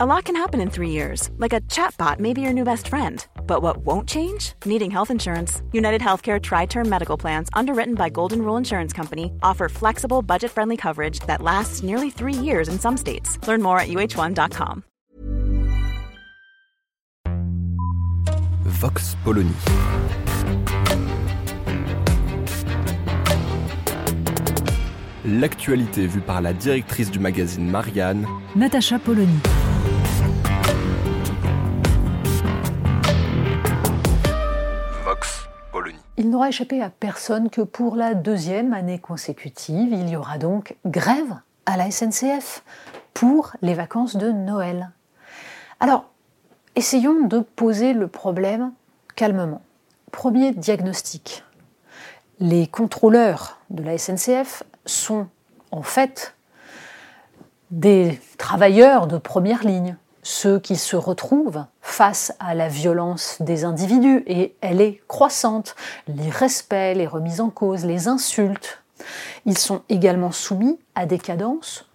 [0.00, 2.86] A lot can happen in three years, like a chatbot may be your new best
[2.86, 3.26] friend.
[3.48, 4.52] But what won't change?
[4.64, 5.60] Needing health insurance.
[5.72, 10.52] United Healthcare Tri Term Medical Plans, underwritten by Golden Rule Insurance Company, offer flexible, budget
[10.52, 13.44] friendly coverage that lasts nearly three years in some states.
[13.48, 14.84] Learn more at uh1.com.
[18.66, 19.52] Vox Polony.
[25.24, 29.40] L'actualité vue par la directrice du magazine Marianne, Natacha Polony.
[36.18, 40.74] Il n'aura échappé à personne que pour la deuxième année consécutive, il y aura donc
[40.84, 42.64] grève à la SNCF
[43.14, 44.90] pour les vacances de Noël.
[45.78, 46.06] Alors,
[46.74, 48.72] essayons de poser le problème
[49.14, 49.62] calmement.
[50.10, 51.44] Premier diagnostic.
[52.40, 55.28] Les contrôleurs de la SNCF sont
[55.70, 56.34] en fait
[57.70, 59.96] des travailleurs de première ligne,
[60.28, 65.74] ceux qui se retrouvent face à la violence des individus, et elle est croissante,
[66.06, 68.82] l'irrespect, les remises en cause, les insultes.
[69.46, 71.86] Ils sont également soumis à des cadences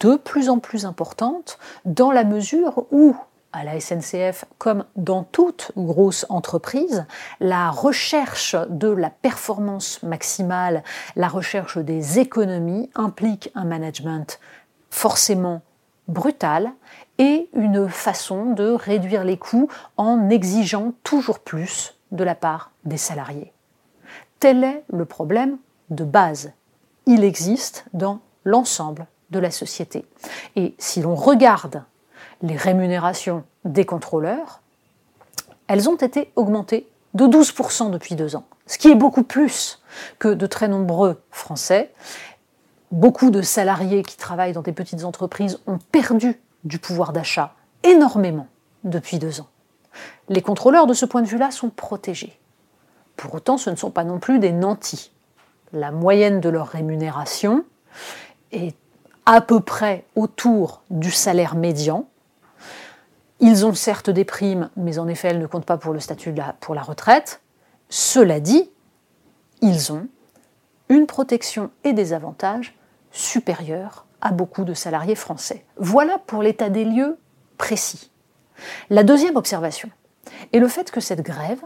[0.00, 3.14] de plus en plus importantes dans la mesure où
[3.52, 7.06] à la SNCF, comme dans toute grosse entreprise,
[7.38, 10.82] la recherche de la performance maximale,
[11.14, 14.40] la recherche des économies implique un management
[14.90, 15.62] forcément
[16.08, 16.72] brutal
[17.18, 22.96] et une façon de réduire les coûts en exigeant toujours plus de la part des
[22.96, 23.52] salariés.
[24.40, 25.58] Tel est le problème
[25.90, 26.52] de base.
[27.06, 30.04] Il existe dans l'ensemble de la société.
[30.54, 31.82] Et si l'on regarde
[32.42, 34.60] les rémunérations des contrôleurs,
[35.68, 39.82] elles ont été augmentées de 12% depuis deux ans, ce qui est beaucoup plus
[40.18, 41.92] que de très nombreux Français.
[42.90, 48.48] Beaucoup de salariés qui travaillent dans des petites entreprises ont perdu du pouvoir d'achat énormément
[48.84, 49.48] depuis deux ans.
[50.28, 52.38] Les contrôleurs, de ce point de vue-là, sont protégés.
[53.16, 55.12] Pour autant, ce ne sont pas non plus des nantis.
[55.72, 57.64] La moyenne de leur rémunération
[58.52, 58.76] est
[59.24, 62.06] à peu près autour du salaire médian,
[63.40, 66.34] ils ont certes des primes, mais en effet, elles ne comptent pas pour le statut
[66.60, 67.42] pour la retraite.
[67.90, 68.70] Cela dit,
[69.60, 70.08] ils ont
[70.88, 72.76] une protection et des avantages
[73.10, 75.64] supérieurs à beaucoup de salariés français.
[75.76, 77.18] Voilà pour l'état des lieux
[77.58, 78.10] précis.
[78.90, 79.90] La deuxième observation
[80.52, 81.62] est le fait que cette grève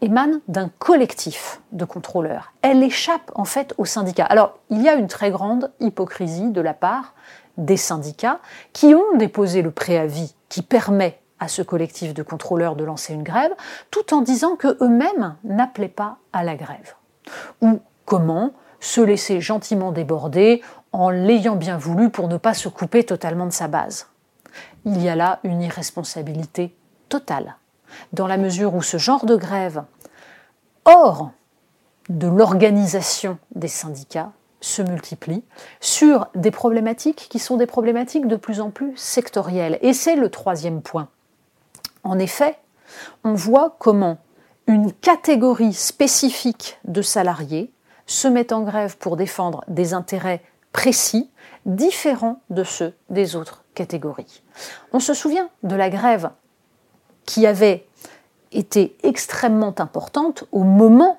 [0.00, 2.52] émane d'un collectif de contrôleurs.
[2.62, 4.24] Elle échappe en fait aux syndicats.
[4.24, 7.14] Alors, il y a une très grande hypocrisie de la part
[7.56, 8.40] des syndicats
[8.72, 13.24] qui ont déposé le préavis qui permet à ce collectif de contrôleurs de lancer une
[13.24, 13.52] grève,
[13.90, 16.94] tout en disant que eux-mêmes n'appelaient pas à la grève.
[18.04, 23.46] Comment se laisser gentiment déborder en l'ayant bien voulu pour ne pas se couper totalement
[23.46, 24.08] de sa base.
[24.84, 26.74] Il y a là une irresponsabilité
[27.08, 27.56] totale,
[28.12, 29.84] dans la mesure où ce genre de grève,
[30.84, 31.30] hors
[32.08, 35.44] de l'organisation des syndicats, se multiplient
[35.80, 39.78] sur des problématiques qui sont des problématiques de plus en plus sectorielles.
[39.82, 41.08] Et c'est le troisième point.
[42.04, 42.58] En effet,
[43.24, 44.18] on voit comment
[44.66, 47.72] une catégorie spécifique de salariés
[48.06, 50.42] se met en grève pour défendre des intérêts
[50.72, 51.30] précis,
[51.66, 54.42] différents de ceux des autres catégories.
[54.92, 56.30] On se souvient de la grève
[57.24, 57.86] qui avait
[58.50, 61.18] été extrêmement importante au moment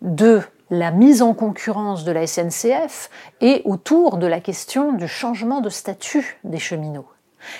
[0.00, 3.10] de la mise en concurrence de la SNCF
[3.40, 7.06] et autour de la question du changement de statut des cheminots.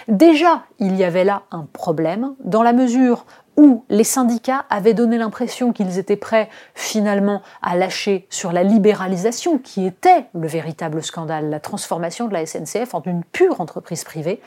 [0.08, 3.26] Déjà, il y avait là un problème dans la mesure
[3.56, 9.58] où les syndicats avaient donné l'impression qu'ils étaient prêts finalement à lâcher sur la libéralisation
[9.58, 14.40] qui était le véritable scandale, la transformation de la SNCF en une pure entreprise privée.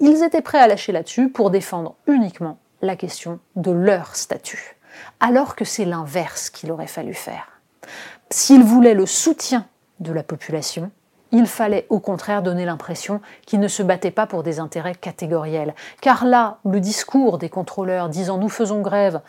[0.00, 4.76] Ils étaient prêts à lâcher là-dessus pour défendre uniquement la question de leur statut,
[5.20, 7.60] alors que c'est l'inverse qu'il aurait fallu faire.
[8.30, 9.66] S'il voulait le soutien
[10.00, 10.90] de la population,
[11.32, 15.74] il fallait au contraire donner l'impression qu'ils ne se battaient pas pour des intérêts catégoriels.
[16.00, 19.20] Car là, le discours des contrôleurs disant nous faisons grève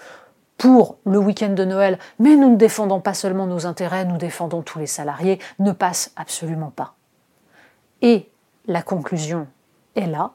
[0.57, 4.61] pour le week-end de Noël, mais nous ne défendons pas seulement nos intérêts, nous défendons
[4.61, 6.95] tous les salariés, ne passe absolument pas.
[8.01, 8.29] Et
[8.67, 9.47] la conclusion
[9.95, 10.31] est là.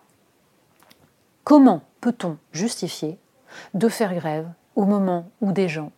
[1.44, 3.18] Comment peut-on justifier
[3.74, 5.92] de faire grève au moment où des gens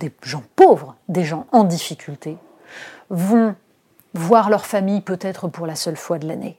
[0.00, 2.38] des gens pauvres, des gens en difficulté,
[3.10, 3.54] vont
[4.14, 6.58] voir leur famille peut-être pour la seule fois de l'année.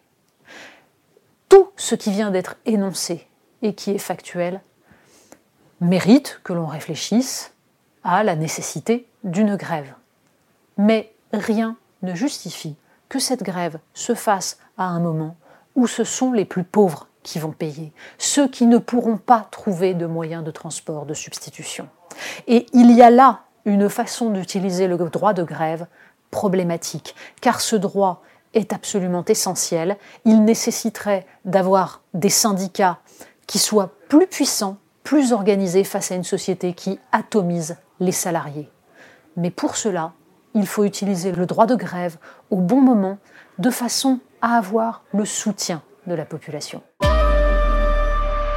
[1.50, 3.28] Tout ce qui vient d'être énoncé
[3.62, 4.62] et qui est factuel
[5.82, 7.54] mérite que l'on réfléchisse
[8.04, 9.94] à la nécessité d'une grève.
[10.78, 12.76] Mais rien ne justifie
[13.10, 15.36] que cette grève se fasse à un moment
[15.76, 19.94] où ce sont les plus pauvres qui vont payer, ceux qui ne pourront pas trouver
[19.94, 21.88] de moyens de transport de substitution.
[22.48, 25.86] Et il y a là une façon d'utiliser le droit de grève
[26.32, 28.24] problématique, car ce droit
[28.54, 29.98] est absolument essentiel.
[30.26, 33.00] Il nécessiterait d'avoir des syndicats
[33.48, 38.70] qui soient plus puissants, plus organisés face à une société qui atomise les salariés.
[39.38, 40.14] Mais pour cela,
[40.54, 42.18] il faut utiliser le droit de grève
[42.50, 43.18] au bon moment,
[43.58, 46.82] de façon à avoir le soutien de la population.